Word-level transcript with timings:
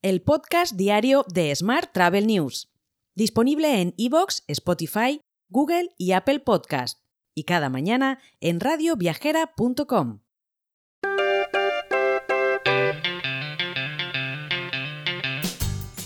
el 0.00 0.22
podcast 0.22 0.76
diario 0.76 1.24
de 1.34 1.52
Smart 1.56 1.92
Travel 1.92 2.28
News, 2.28 2.70
disponible 3.16 3.80
en 3.80 3.94
iVoox, 3.96 4.42
Spotify, 4.46 5.20
Google 5.48 5.88
y 5.98 6.12
Apple 6.12 6.38
Podcast, 6.38 7.00
y 7.34 7.42
cada 7.42 7.68
mañana 7.68 8.20
en 8.40 8.60
radioviajera.com. 8.60 10.20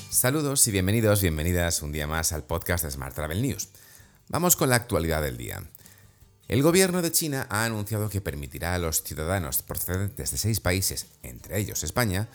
Saludos 0.08 0.66
y 0.68 0.70
bienvenidos, 0.70 1.20
bienvenidas 1.20 1.82
un 1.82 1.92
día 1.92 2.06
más 2.06 2.32
al 2.32 2.44
podcast 2.44 2.84
de 2.84 2.90
Smart 2.90 3.14
Travel 3.14 3.42
News. 3.42 3.68
Vamos 4.28 4.56
con 4.56 4.70
la 4.70 4.76
actualidad 4.76 5.20
del 5.20 5.36
día. 5.36 5.62
El 6.48 6.62
gobierno 6.62 7.02
de 7.02 7.12
China 7.12 7.46
ha 7.50 7.66
anunciado 7.66 8.08
que 8.08 8.22
permitirá 8.22 8.74
a 8.74 8.78
los 8.78 9.02
ciudadanos 9.02 9.60
procedentes 9.62 10.30
de 10.30 10.38
seis 10.38 10.60
países, 10.60 11.08
entre 11.22 11.58
ellos 11.58 11.84
España, 11.84 12.28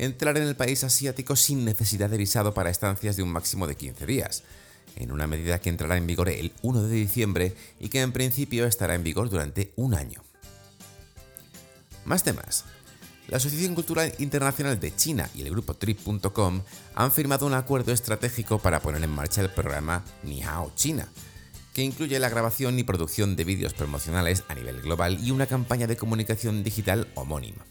entrar 0.00 0.38
en 0.38 0.44
el 0.44 0.56
país 0.56 0.82
asiático 0.82 1.36
sin 1.36 1.64
necesidad 1.64 2.08
de 2.08 2.16
visado 2.16 2.54
para 2.54 2.70
estancias 2.70 3.16
de 3.16 3.22
un 3.22 3.30
máximo 3.30 3.66
de 3.66 3.76
15 3.76 4.06
días, 4.06 4.42
en 4.96 5.12
una 5.12 5.26
medida 5.26 5.60
que 5.60 5.68
entrará 5.68 5.98
en 5.98 6.06
vigor 6.06 6.30
el 6.30 6.52
1 6.62 6.84
de 6.84 6.94
diciembre 6.94 7.54
y 7.78 7.90
que 7.90 8.00
en 8.00 8.12
principio 8.12 8.66
estará 8.66 8.94
en 8.94 9.04
vigor 9.04 9.28
durante 9.28 9.72
un 9.76 9.94
año. 9.94 10.24
Más 12.06 12.24
temas. 12.24 12.64
La 13.28 13.36
Asociación 13.36 13.74
Cultural 13.74 14.12
Internacional 14.18 14.80
de 14.80 14.96
China 14.96 15.28
y 15.34 15.42
el 15.42 15.50
grupo 15.50 15.74
Trip.com 15.74 16.62
han 16.94 17.12
firmado 17.12 17.46
un 17.46 17.54
acuerdo 17.54 17.92
estratégico 17.92 18.58
para 18.58 18.80
poner 18.80 19.04
en 19.04 19.10
marcha 19.10 19.42
el 19.42 19.50
programa 19.50 20.02
Nihao 20.22 20.72
China, 20.74 21.08
que 21.74 21.82
incluye 21.82 22.18
la 22.18 22.30
grabación 22.30 22.78
y 22.78 22.84
producción 22.84 23.36
de 23.36 23.44
vídeos 23.44 23.74
promocionales 23.74 24.44
a 24.48 24.54
nivel 24.54 24.80
global 24.80 25.22
y 25.22 25.30
una 25.30 25.46
campaña 25.46 25.86
de 25.86 25.96
comunicación 25.96 26.64
digital 26.64 27.06
homónima. 27.14 27.64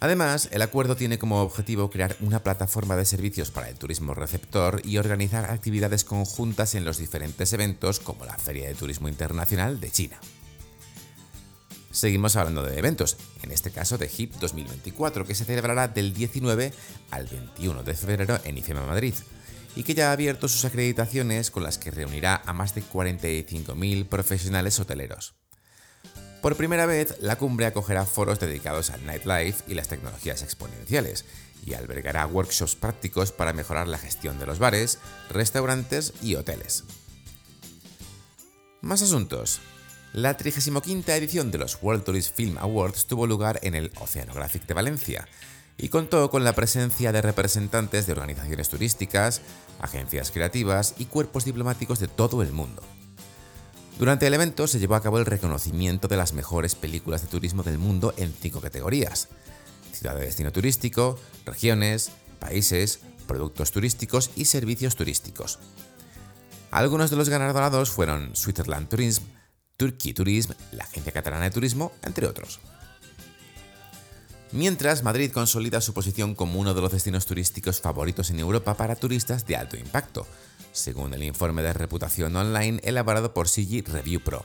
Además, 0.00 0.48
el 0.52 0.62
acuerdo 0.62 0.94
tiene 0.94 1.18
como 1.18 1.42
objetivo 1.42 1.90
crear 1.90 2.16
una 2.20 2.42
plataforma 2.42 2.96
de 2.96 3.04
servicios 3.04 3.50
para 3.50 3.68
el 3.68 3.76
turismo 3.76 4.14
receptor 4.14 4.80
y 4.84 4.98
organizar 4.98 5.50
actividades 5.50 6.04
conjuntas 6.04 6.76
en 6.76 6.84
los 6.84 6.98
diferentes 6.98 7.52
eventos 7.52 7.98
como 7.98 8.24
la 8.24 8.38
Feria 8.38 8.68
de 8.68 8.74
Turismo 8.74 9.08
Internacional 9.08 9.80
de 9.80 9.90
China. 9.90 10.20
Seguimos 11.90 12.36
hablando 12.36 12.62
de 12.62 12.78
eventos, 12.78 13.16
en 13.42 13.50
este 13.50 13.72
caso 13.72 13.98
de 13.98 14.08
HIP 14.08 14.34
2024, 14.34 15.26
que 15.26 15.34
se 15.34 15.44
celebrará 15.44 15.88
del 15.88 16.14
19 16.14 16.72
al 17.10 17.26
21 17.26 17.82
de 17.82 17.94
febrero 17.94 18.38
en 18.44 18.58
IFEMA 18.58 18.86
Madrid, 18.86 19.14
y 19.74 19.82
que 19.82 19.94
ya 19.94 20.10
ha 20.10 20.12
abierto 20.12 20.46
sus 20.46 20.64
acreditaciones 20.64 21.50
con 21.50 21.64
las 21.64 21.78
que 21.78 21.90
reunirá 21.90 22.40
a 22.46 22.52
más 22.52 22.74
de 22.74 22.84
45.000 22.84 24.06
profesionales 24.06 24.78
hoteleros. 24.78 25.34
Por 26.42 26.56
primera 26.56 26.86
vez, 26.86 27.16
la 27.20 27.36
cumbre 27.36 27.66
acogerá 27.66 28.04
foros 28.04 28.38
dedicados 28.38 28.90
al 28.90 29.04
nightlife 29.04 29.64
y 29.66 29.74
las 29.74 29.88
tecnologías 29.88 30.42
exponenciales, 30.42 31.24
y 31.66 31.74
albergará 31.74 32.26
workshops 32.26 32.76
prácticos 32.76 33.32
para 33.32 33.52
mejorar 33.52 33.88
la 33.88 33.98
gestión 33.98 34.38
de 34.38 34.46
los 34.46 34.58
bares, 34.58 34.98
restaurantes 35.28 36.14
y 36.22 36.36
hoteles. 36.36 36.84
Más 38.80 39.02
asuntos. 39.02 39.60
La 40.12 40.36
35 40.36 41.12
edición 41.12 41.50
de 41.50 41.58
los 41.58 41.82
World 41.82 42.04
Tourist 42.04 42.34
Film 42.34 42.56
Awards 42.58 43.06
tuvo 43.06 43.26
lugar 43.26 43.58
en 43.62 43.74
el 43.74 43.92
Oceanographic 44.00 44.66
de 44.66 44.74
Valencia 44.74 45.28
y 45.76 45.90
contó 45.90 46.30
con 46.30 46.44
la 46.44 46.54
presencia 46.54 47.12
de 47.12 47.20
representantes 47.20 48.06
de 48.06 48.12
organizaciones 48.12 48.68
turísticas, 48.68 49.42
agencias 49.80 50.30
creativas 50.30 50.94
y 50.98 51.06
cuerpos 51.06 51.44
diplomáticos 51.44 51.98
de 51.98 52.08
todo 52.08 52.42
el 52.42 52.52
mundo. 52.52 52.82
Durante 53.98 54.28
el 54.28 54.34
evento 54.34 54.68
se 54.68 54.78
llevó 54.78 54.94
a 54.94 55.02
cabo 55.02 55.18
el 55.18 55.26
reconocimiento 55.26 56.06
de 56.06 56.16
las 56.16 56.32
mejores 56.32 56.76
películas 56.76 57.22
de 57.22 57.26
turismo 57.26 57.64
del 57.64 57.78
mundo 57.78 58.14
en 58.16 58.32
cinco 58.32 58.60
categorías. 58.60 59.28
Ciudad 59.92 60.14
de 60.14 60.26
destino 60.26 60.52
turístico, 60.52 61.18
regiones, 61.44 62.12
países, 62.38 63.00
productos 63.26 63.72
turísticos 63.72 64.30
y 64.36 64.44
servicios 64.44 64.94
turísticos. 64.94 65.58
Algunos 66.70 67.10
de 67.10 67.16
los 67.16 67.28
galardonados 67.28 67.90
fueron 67.90 68.36
Switzerland 68.36 68.88
Tourism, 68.88 69.24
Turkey 69.76 70.12
Tourism, 70.12 70.52
la 70.70 70.84
Agencia 70.84 71.12
Catalana 71.12 71.46
de 71.46 71.50
Turismo, 71.50 71.90
entre 72.02 72.28
otros. 72.28 72.60
Mientras, 74.52 75.02
Madrid 75.02 75.32
consolida 75.32 75.80
su 75.80 75.92
posición 75.92 76.36
como 76.36 76.60
uno 76.60 76.72
de 76.72 76.80
los 76.80 76.92
destinos 76.92 77.26
turísticos 77.26 77.80
favoritos 77.80 78.30
en 78.30 78.38
Europa 78.38 78.74
para 78.74 78.94
turistas 78.94 79.44
de 79.46 79.56
alto 79.56 79.76
impacto, 79.76 80.26
según 80.78 81.14
el 81.14 81.22
informe 81.22 81.62
de 81.62 81.72
reputación 81.72 82.34
online 82.36 82.80
elaborado 82.82 83.34
por 83.34 83.48
CG 83.48 83.84
Review 83.86 84.20
Pro. 84.20 84.44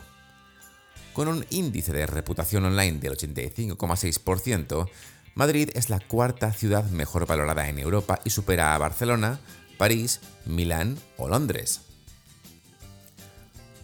Con 1.14 1.28
un 1.28 1.46
índice 1.50 1.94
de 1.94 2.08
reputación 2.08 2.66
online 2.66 3.00
del 3.00 3.16
85,6%, 3.16 4.90
Madrid 5.36 5.70
es 5.74 5.90
la 5.90 6.00
cuarta 6.00 6.52
ciudad 6.52 6.86
mejor 6.90 7.26
valorada 7.28 7.70
en 7.70 7.80
Europa 7.80 8.20
y 8.24 8.30
supera 8.32 8.74
a 8.74 8.78
Barcelona, 8.78 9.40
París, 9.78 10.22
Milán 10.46 10.98
o 11.18 11.28
Londres. 11.28 11.82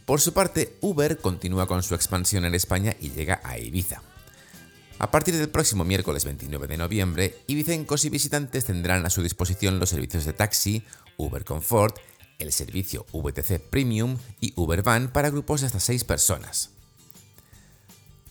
Por 0.06 0.22
su 0.22 0.34
parte, 0.34 0.76
Uber 0.82 1.18
continúa 1.18 1.68
con 1.68 1.84
su 1.84 1.94
expansión 1.94 2.46
en 2.46 2.56
España 2.56 2.96
y 3.00 3.12
llega 3.12 3.42
a 3.44 3.60
Ibiza. 3.60 4.02
A 4.98 5.12
partir 5.12 5.38
del 5.38 5.50
próximo 5.50 5.86
miércoles 5.86 6.26
29 6.26 6.68
de 6.68 6.78
noviembre, 6.78 7.38
ibicencos 7.48 8.04
y 8.06 8.10
visitantes 8.10 8.66
tendrán 8.66 9.06
a 9.06 9.10
su 9.10 9.22
disposición 9.22 9.80
los 9.80 9.90
servicios 9.90 10.26
de 10.26 10.34
taxi, 10.34 10.84
Uber 11.16 11.46
Comfort, 11.46 12.00
el 12.40 12.52
servicio 12.52 13.06
VTC 13.14 13.60
Premium 13.60 14.18
y 14.42 14.54
Uber 14.56 14.82
Van 14.82 15.12
para 15.12 15.30
grupos 15.30 15.62
de 15.62 15.68
hasta 15.68 15.80
6 15.80 16.04
personas. 16.04 16.72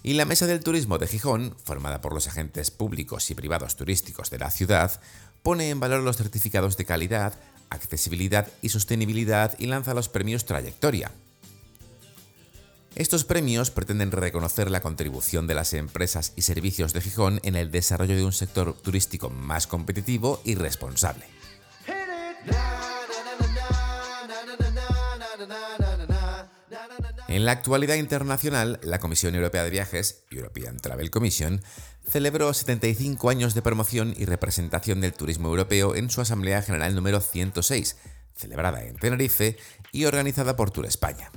Y 0.02 0.14
la 0.14 0.24
Mesa 0.24 0.46
del 0.46 0.60
Turismo 0.60 0.98
de 0.98 1.06
Gijón, 1.06 1.54
formada 1.64 2.00
por 2.00 2.14
los 2.14 2.26
agentes 2.26 2.70
públicos 2.70 3.30
y 3.30 3.34
privados 3.34 3.76
turísticos 3.76 4.30
de 4.30 4.38
la 4.38 4.50
ciudad, 4.50 5.00
pone 5.42 5.70
en 5.70 5.80
valor 5.80 6.02
los 6.02 6.16
certificados 6.16 6.76
de 6.76 6.84
calidad, 6.84 7.34
accesibilidad 7.70 8.48
y 8.62 8.70
sostenibilidad 8.70 9.58
y 9.58 9.66
lanza 9.66 9.94
los 9.94 10.08
premios 10.08 10.44
Trayectoria, 10.44 11.12
estos 12.98 13.22
premios 13.22 13.70
pretenden 13.70 14.10
reconocer 14.10 14.72
la 14.72 14.80
contribución 14.80 15.46
de 15.46 15.54
las 15.54 15.72
empresas 15.72 16.32
y 16.34 16.42
servicios 16.42 16.92
de 16.92 17.00
Gijón 17.00 17.38
en 17.44 17.54
el 17.54 17.70
desarrollo 17.70 18.16
de 18.16 18.24
un 18.24 18.32
sector 18.32 18.72
turístico 18.72 19.30
más 19.30 19.68
competitivo 19.68 20.40
y 20.44 20.56
responsable. 20.56 21.24
En 27.28 27.44
la 27.44 27.52
actualidad 27.52 27.96
internacional, 27.96 28.80
la 28.82 29.00
Comisión 29.00 29.34
Europea 29.34 29.62
de 29.62 29.68
Viajes, 29.68 30.24
European 30.30 30.78
Travel 30.78 31.10
Commission, 31.10 31.60
celebró 32.08 32.54
75 32.54 33.28
años 33.28 33.52
de 33.52 33.60
promoción 33.60 34.14
y 34.16 34.24
representación 34.24 35.02
del 35.02 35.12
turismo 35.12 35.48
europeo 35.48 35.94
en 35.94 36.08
su 36.08 36.22
Asamblea 36.22 36.62
General 36.62 36.94
número 36.94 37.20
106, 37.20 37.96
celebrada 38.34 38.82
en 38.82 38.96
Tenerife 38.96 39.58
y 39.92 40.06
organizada 40.06 40.56
por 40.56 40.70
Tour 40.70 40.86
España. 40.86 41.30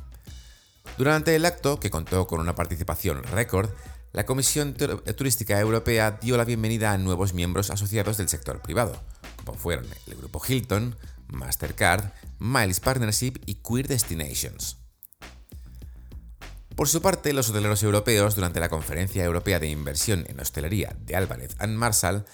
Durante 0.98 1.36
el 1.36 1.46
acto, 1.46 1.78
que 1.78 1.90
contó 1.90 2.26
con 2.26 2.40
una 2.40 2.56
participación 2.56 3.22
récord, 3.24 3.70
la 4.14 4.26
Comisión 4.26 4.74
Turística 4.74 5.60
Europea 5.60 6.20
dio 6.22 6.38
la 6.38 6.46
bienvenida 6.46 6.94
a 6.94 6.98
nuevos 6.98 7.34
miembros 7.34 7.70
asociados 7.70 8.16
del 8.16 8.30
sector 8.30 8.62
privado, 8.62 8.98
como 9.44 9.58
fueron 9.58 9.88
el 10.08 10.16
grupo 10.16 10.42
Hilton, 10.48 10.96
Mastercard, 11.28 12.14
Miles 12.40 12.80
Partnership 12.80 13.42
y 13.46 13.56
Queer 13.56 13.90
Destinations. 13.90 14.81
Por 16.76 16.88
su 16.88 17.02
parte, 17.02 17.34
los 17.34 17.50
hoteleros 17.50 17.84
europeos, 17.84 18.36
durante 18.36 18.60
la 18.60 18.70
Conferencia 18.70 19.24
Europea 19.24 19.60
de 19.60 19.68
Inversión 19.68 20.26
en 20.28 20.40
Hostelería 20.40 20.96
de 21.06 21.16
Álvarez 21.16 21.56
and 21.60 21.78
Marshall, 21.78 22.26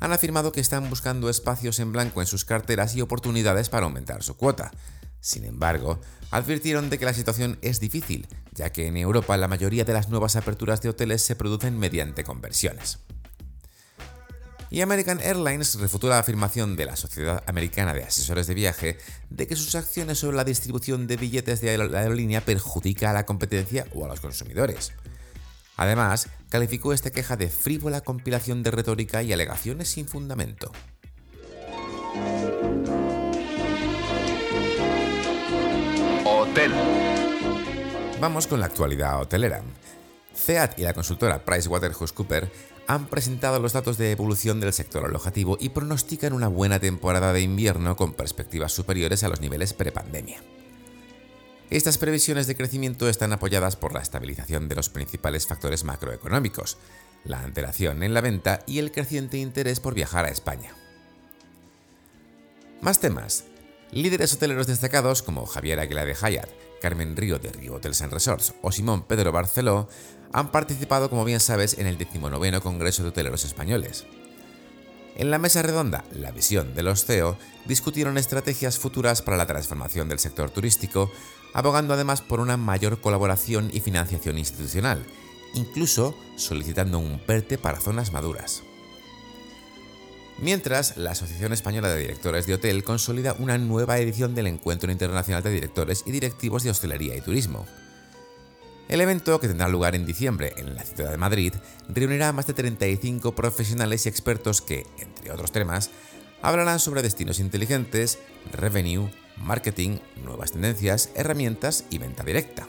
han 0.00 0.12
afirmado 0.12 0.52
que 0.52 0.60
están 0.60 0.90
buscando 0.90 1.30
espacios 1.30 1.78
en 1.80 1.92
blanco 1.92 2.20
en 2.20 2.26
sus 2.26 2.44
carteras 2.44 2.94
y 2.94 3.00
oportunidades 3.00 3.68
para 3.68 3.86
aumentar 3.86 4.22
su 4.22 4.36
cuota, 4.36 4.70
sin 5.26 5.44
embargo, 5.44 5.98
advirtieron 6.30 6.88
de 6.88 7.00
que 7.00 7.04
la 7.04 7.12
situación 7.12 7.58
es 7.60 7.80
difícil, 7.80 8.28
ya 8.52 8.70
que 8.70 8.86
en 8.86 8.96
Europa 8.96 9.36
la 9.36 9.48
mayoría 9.48 9.84
de 9.84 9.92
las 9.92 10.08
nuevas 10.08 10.36
aperturas 10.36 10.82
de 10.82 10.88
hoteles 10.88 11.20
se 11.20 11.34
producen 11.34 11.76
mediante 11.76 12.22
conversiones. 12.22 13.00
Y 14.70 14.80
American 14.80 15.20
Airlines 15.20 15.76
refutó 15.76 16.08
la 16.08 16.18
afirmación 16.18 16.76
de 16.76 16.86
la 16.86 16.96
Sociedad 16.96 17.42
Americana 17.46 17.94
de 17.94 18.02
Asesores 18.02 18.46
de 18.46 18.54
Viaje 18.54 18.98
de 19.30 19.46
que 19.46 19.56
sus 19.56 19.74
acciones 19.74 20.18
sobre 20.18 20.36
la 20.36 20.44
distribución 20.44 21.06
de 21.06 21.16
billetes 21.16 21.60
de 21.60 21.78
la 21.78 22.00
aerolínea 22.00 22.40
perjudica 22.40 23.10
a 23.10 23.14
la 23.14 23.26
competencia 23.26 23.86
o 23.94 24.04
a 24.04 24.08
los 24.08 24.20
consumidores. 24.20 24.92
Además, 25.76 26.28
calificó 26.48 26.92
esta 26.92 27.10
queja 27.10 27.36
de 27.36 27.48
frívola 27.48 28.00
compilación 28.00 28.62
de 28.62 28.70
retórica 28.70 29.22
y 29.22 29.32
alegaciones 29.32 29.88
sin 29.88 30.08
fundamento. 30.08 30.72
Vamos 38.20 38.46
con 38.46 38.60
la 38.60 38.66
actualidad 38.66 39.20
hotelera. 39.20 39.62
CEAT 40.34 40.78
y 40.78 40.82
la 40.82 40.94
consultora 40.94 41.44
PricewaterhouseCoopers 41.44 42.48
han 42.86 43.06
presentado 43.06 43.58
los 43.58 43.72
datos 43.72 43.98
de 43.98 44.12
evolución 44.12 44.60
del 44.60 44.72
sector 44.72 45.04
alojativo 45.04 45.58
y 45.60 45.70
pronostican 45.70 46.32
una 46.32 46.48
buena 46.48 46.78
temporada 46.78 47.32
de 47.32 47.40
invierno 47.40 47.96
con 47.96 48.12
perspectivas 48.12 48.72
superiores 48.72 49.24
a 49.24 49.28
los 49.28 49.40
niveles 49.40 49.72
prepandemia. 49.72 50.42
Estas 51.68 51.98
previsiones 51.98 52.46
de 52.46 52.56
crecimiento 52.56 53.08
están 53.08 53.32
apoyadas 53.32 53.74
por 53.74 53.92
la 53.92 54.00
estabilización 54.00 54.68
de 54.68 54.76
los 54.76 54.88
principales 54.88 55.48
factores 55.48 55.82
macroeconómicos, 55.82 56.78
la 57.24 57.40
antelación 57.40 58.04
en 58.04 58.14
la 58.14 58.20
venta 58.20 58.62
y 58.66 58.78
el 58.78 58.92
creciente 58.92 59.38
interés 59.38 59.80
por 59.80 59.94
viajar 59.94 60.26
a 60.26 60.30
España. 60.30 60.70
Más 62.80 63.00
temas. 63.00 63.44
Líderes 63.90 64.32
hoteleros 64.34 64.66
destacados 64.68 65.22
como 65.22 65.46
Javier 65.46 65.80
Aguilar 65.80 66.06
de 66.06 66.16
Hayat, 66.20 66.48
Carmen 66.80 67.16
Río 67.16 67.38
de 67.38 67.50
Río 67.50 67.74
Hotels 67.74 68.02
and 68.02 68.12
Resorts 68.12 68.54
o 68.62 68.72
Simón 68.72 69.02
Pedro 69.02 69.32
Barceló 69.32 69.88
han 70.32 70.50
participado, 70.50 71.08
como 71.08 71.24
bien 71.24 71.40
sabes, 71.40 71.78
en 71.78 71.86
el 71.86 71.98
19 71.98 72.60
Congreso 72.60 73.02
de 73.02 73.10
Hoteleros 73.10 73.44
Españoles. 73.44 74.06
En 75.16 75.30
la 75.30 75.38
mesa 75.38 75.62
redonda 75.62 76.04
La 76.12 76.30
visión 76.30 76.74
de 76.74 76.82
los 76.82 77.06
CEO 77.06 77.38
discutieron 77.64 78.18
estrategias 78.18 78.78
futuras 78.78 79.22
para 79.22 79.38
la 79.38 79.46
transformación 79.46 80.08
del 80.08 80.18
sector 80.18 80.50
turístico, 80.50 81.10
abogando 81.54 81.94
además 81.94 82.20
por 82.20 82.40
una 82.40 82.58
mayor 82.58 83.00
colaboración 83.00 83.70
y 83.72 83.80
financiación 83.80 84.36
institucional, 84.36 85.06
incluso 85.54 86.14
solicitando 86.36 86.98
un 86.98 87.18
PERTE 87.18 87.56
para 87.56 87.80
zonas 87.80 88.12
maduras. 88.12 88.62
Mientras, 90.38 90.98
la 90.98 91.12
Asociación 91.12 91.54
Española 91.54 91.88
de 91.88 92.00
Directores 92.00 92.46
de 92.46 92.54
Hotel 92.54 92.84
consolida 92.84 93.34
una 93.38 93.56
nueva 93.56 93.98
edición 93.98 94.34
del 94.34 94.46
Encuentro 94.46 94.92
Internacional 94.92 95.42
de 95.42 95.50
Directores 95.50 96.02
y 96.04 96.10
Directivos 96.10 96.62
de 96.62 96.70
Hostelería 96.70 97.16
y 97.16 97.22
Turismo. 97.22 97.66
El 98.88 99.00
evento, 99.00 99.40
que 99.40 99.48
tendrá 99.48 99.68
lugar 99.68 99.94
en 99.94 100.04
diciembre 100.04 100.52
en 100.58 100.74
la 100.74 100.84
ciudad 100.84 101.10
de 101.10 101.16
Madrid, 101.16 101.54
reunirá 101.88 102.28
a 102.28 102.32
más 102.32 102.46
de 102.46 102.52
35 102.52 103.34
profesionales 103.34 104.04
y 104.04 104.10
expertos 104.10 104.60
que, 104.60 104.86
entre 104.98 105.32
otros 105.32 105.52
temas, 105.52 105.90
hablarán 106.42 106.80
sobre 106.80 107.02
destinos 107.02 107.40
inteligentes, 107.40 108.18
revenue, 108.52 109.10
marketing, 109.38 109.98
nuevas 110.22 110.52
tendencias, 110.52 111.10
herramientas 111.14 111.84
y 111.90 111.98
venta 111.98 112.22
directa. 112.22 112.68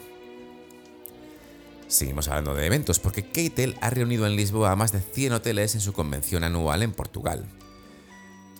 Seguimos 1.88 2.28
hablando 2.28 2.54
de 2.54 2.66
eventos 2.66 2.98
porque 2.98 3.24
Keitel 3.24 3.76
ha 3.80 3.88
reunido 3.88 4.26
en 4.26 4.36
Lisboa 4.36 4.70
a 4.70 4.76
más 4.76 4.92
de 4.92 5.00
100 5.00 5.32
hoteles 5.32 5.74
en 5.74 5.80
su 5.80 5.94
convención 5.94 6.44
anual 6.44 6.82
en 6.82 6.92
Portugal. 6.92 7.46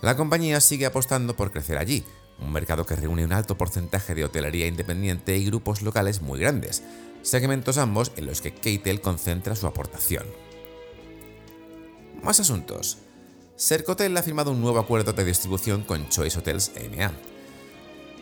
La 0.00 0.16
compañía 0.16 0.60
sigue 0.60 0.86
apostando 0.86 1.36
por 1.36 1.52
crecer 1.52 1.76
allí, 1.76 2.04
un 2.40 2.52
mercado 2.52 2.86
que 2.86 2.96
reúne 2.96 3.25
un 3.25 3.32
alto 3.32 3.58
porcentaje 3.58 4.14
de 4.14 4.25
hotelería 4.25 4.66
independiente 4.66 5.36
y 5.36 5.44
grupos 5.44 5.82
locales 5.82 6.22
muy 6.22 6.40
grandes, 6.40 6.82
segmentos 7.22 7.76
ambos 7.76 8.12
en 8.16 8.26
los 8.26 8.40
que 8.40 8.54
Keitel 8.54 9.02
concentra 9.02 9.54
su 9.56 9.66
aportación. 9.66 10.24
Más 12.22 12.40
asuntos. 12.40 12.98
Sercotel 13.56 14.16
ha 14.16 14.22
firmado 14.22 14.52
un 14.52 14.60
nuevo 14.60 14.78
acuerdo 14.78 15.12
de 15.12 15.24
distribución 15.24 15.82
con 15.82 16.08
Choice 16.08 16.38
Hotels 16.38 16.70
EMEA. 16.76 17.12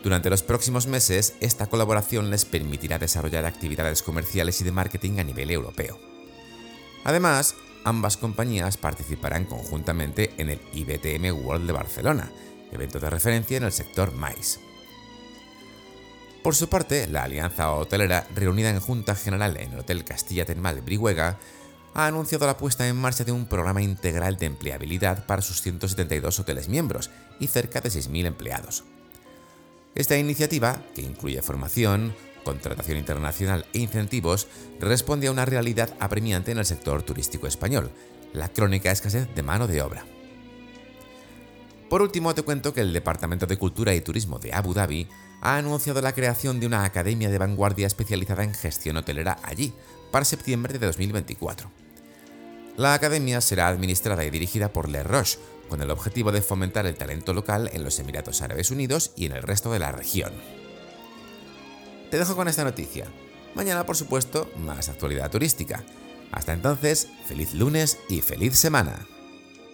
Durante 0.03 0.29
los 0.29 0.43
próximos 0.43 0.87
meses, 0.87 1.33
esta 1.41 1.67
colaboración 1.67 2.29
les 2.29 2.45
permitirá 2.45 2.99
desarrollar 2.99 3.45
actividades 3.45 4.03
comerciales 4.03 4.61
y 4.61 4.63
de 4.63 4.71
marketing 4.71 5.19
a 5.19 5.23
nivel 5.23 5.51
europeo. 5.51 5.99
Además, 7.03 7.55
ambas 7.83 8.17
compañías 8.17 8.77
participarán 8.77 9.45
conjuntamente 9.45 10.33
en 10.37 10.49
el 10.49 10.61
IBTM 10.73 11.45
World 11.45 11.67
de 11.67 11.73
Barcelona, 11.73 12.31
evento 12.71 12.99
de 12.99 13.09
referencia 13.09 13.57
en 13.57 13.63
el 13.63 13.71
sector 13.71 14.13
MICE. 14.13 14.59
Por 16.43 16.55
su 16.55 16.69
parte, 16.69 17.07
la 17.07 17.23
Alianza 17.23 17.71
Hotelera, 17.73 18.27
reunida 18.33 18.69
en 18.69 18.79
Junta 18.79 19.15
General 19.15 19.57
en 19.57 19.73
el 19.73 19.79
Hotel 19.79 20.05
Castilla 20.05 20.45
Tenmal 20.45 20.81
Brihuega, 20.81 21.39
ha 21.93 22.05
anunciado 22.05 22.45
la 22.45 22.57
puesta 22.57 22.87
en 22.87 22.95
marcha 22.95 23.23
de 23.23 23.31
un 23.31 23.47
programa 23.47 23.81
integral 23.81 24.37
de 24.37 24.45
empleabilidad 24.45 25.25
para 25.25 25.41
sus 25.41 25.61
172 25.61 26.39
hoteles 26.39 26.69
miembros 26.69 27.09
y 27.39 27.47
cerca 27.47 27.81
de 27.81 27.89
6.000 27.89 28.27
empleados. 28.27 28.83
Esta 29.97 30.15
iniciativa, 30.15 30.83
que 30.93 31.01
incluye 31.01 31.41
formación, 31.41 32.13
contratación 32.43 32.99
internacional 32.99 33.65
e 33.73 33.79
incentivos, 33.79 34.47
responde 34.79 35.25
a 35.25 35.31
una 35.31 35.43
realidad 35.43 35.89
apremiante 35.99 36.51
en 36.51 36.59
el 36.59 36.67
sector 36.67 37.01
turístico 37.01 37.47
español, 37.47 37.89
la 38.31 38.47
crónica 38.49 38.91
escasez 38.91 39.27
de 39.33 39.41
mano 39.41 39.65
de 39.65 39.81
obra. 39.81 40.05
Por 41.89 42.03
último, 42.03 42.35
te 42.35 42.43
cuento 42.43 42.75
que 42.75 42.81
el 42.81 42.93
Departamento 42.93 43.47
de 43.47 43.57
Cultura 43.57 43.95
y 43.95 44.01
Turismo 44.01 44.37
de 44.37 44.53
Abu 44.53 44.75
Dhabi 44.75 45.07
ha 45.41 45.57
anunciado 45.57 45.99
la 45.99 46.13
creación 46.13 46.59
de 46.59 46.67
una 46.67 46.83
academia 46.83 47.31
de 47.31 47.39
vanguardia 47.39 47.87
especializada 47.87 48.43
en 48.43 48.53
gestión 48.53 48.97
hotelera 48.97 49.39
allí, 49.41 49.73
para 50.11 50.25
septiembre 50.25 50.77
de 50.77 50.85
2024. 50.85 51.71
La 52.75 52.93
academia 52.93 53.41
será 53.41 53.67
administrada 53.67 54.23
y 54.23 54.29
dirigida 54.29 54.71
por 54.71 54.89
Le 54.89 55.01
Roche, 55.01 55.39
con 55.67 55.81
el 55.81 55.91
objetivo 55.91 56.31
de 56.31 56.41
fomentar 56.41 56.85
el 56.85 56.95
talento 56.95 57.33
local 57.33 57.69
en 57.73 57.83
los 57.83 57.99
Emiratos 57.99 58.41
Árabes 58.41 58.71
Unidos 58.71 59.11
y 59.15 59.25
en 59.25 59.33
el 59.33 59.43
resto 59.43 59.71
de 59.71 59.79
la 59.79 59.91
región. 59.91 60.31
Te 62.09 62.17
dejo 62.17 62.35
con 62.35 62.47
esta 62.47 62.63
noticia. 62.63 63.07
Mañana, 63.55 63.85
por 63.85 63.95
supuesto, 63.95 64.49
más 64.57 64.89
actualidad 64.89 65.31
turística. 65.31 65.83
Hasta 66.31 66.53
entonces, 66.53 67.07
feliz 67.25 67.53
lunes 67.53 67.97
y 68.09 68.21
feliz 68.21 68.55
semana. 68.57 69.07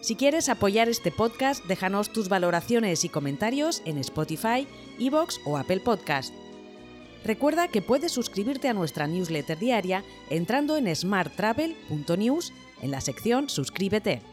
Si 0.02 0.16
quieres 0.16 0.50
apoyar 0.50 0.90
este 0.90 1.12
podcast, 1.12 1.64
déjanos 1.66 2.12
tus 2.12 2.28
valoraciones 2.28 3.06
y 3.06 3.10
comentarios 3.10 3.82
en 3.86 3.98
Spotify, 4.00 4.68
Evox 5.00 5.40
o 5.46 5.58
Apple 5.58 5.80
Podcast. 5.80 6.34
Recuerda 7.24 7.70
que 7.70 7.82
puedes 7.82 8.12
suscribirte 8.12 8.68
a 8.68 8.74
nuestra 8.74 9.08
newsletter 9.08 9.58
diaria 9.58 10.04
entrando 10.30 10.76
en 10.76 10.94
smarttravel.news 10.94 12.52
en 12.82 12.92
la 12.92 13.00
sección 13.00 13.48
Suscríbete. 13.48 14.33